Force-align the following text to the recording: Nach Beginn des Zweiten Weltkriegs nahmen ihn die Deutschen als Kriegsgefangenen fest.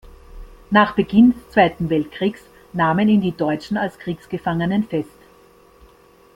Nach 0.71 0.95
Beginn 0.95 1.33
des 1.35 1.49
Zweiten 1.51 1.91
Weltkriegs 1.91 2.41
nahmen 2.73 3.07
ihn 3.07 3.21
die 3.21 3.37
Deutschen 3.37 3.77
als 3.77 3.99
Kriegsgefangenen 3.99 4.83
fest. 4.85 5.11